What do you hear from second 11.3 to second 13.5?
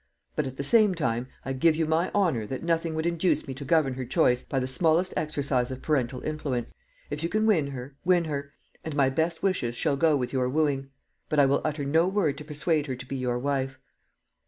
I will utter no word to persuade her to be your